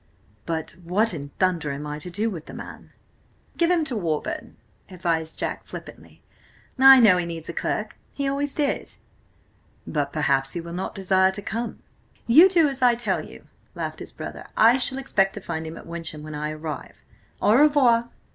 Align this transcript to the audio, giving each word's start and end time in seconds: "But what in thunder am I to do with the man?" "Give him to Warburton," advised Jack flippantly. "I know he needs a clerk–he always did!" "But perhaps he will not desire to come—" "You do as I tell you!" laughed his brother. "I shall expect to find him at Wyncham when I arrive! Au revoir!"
"But 0.47 0.71
what 0.83 1.13
in 1.13 1.29
thunder 1.37 1.69
am 1.71 1.85
I 1.85 1.99
to 1.99 2.09
do 2.09 2.27
with 2.27 2.47
the 2.47 2.55
man?" 2.55 2.91
"Give 3.55 3.69
him 3.69 3.83
to 3.83 3.95
Warburton," 3.95 4.57
advised 4.89 5.37
Jack 5.37 5.65
flippantly. 5.65 6.23
"I 6.79 6.99
know 6.99 7.17
he 7.17 7.25
needs 7.27 7.49
a 7.49 7.53
clerk–he 7.53 8.27
always 8.27 8.55
did!" 8.55 8.93
"But 9.85 10.11
perhaps 10.11 10.53
he 10.53 10.59
will 10.59 10.73
not 10.73 10.95
desire 10.95 11.29
to 11.33 11.43
come—" 11.43 11.83
"You 12.25 12.49
do 12.49 12.67
as 12.67 12.81
I 12.81 12.95
tell 12.95 13.23
you!" 13.23 13.45
laughed 13.75 13.99
his 13.99 14.11
brother. 14.11 14.47
"I 14.57 14.77
shall 14.77 14.97
expect 14.97 15.35
to 15.35 15.39
find 15.39 15.67
him 15.67 15.77
at 15.77 15.85
Wyncham 15.85 16.23
when 16.23 16.33
I 16.33 16.49
arrive! 16.49 16.95
Au 17.39 17.53
revoir!" 17.53 18.09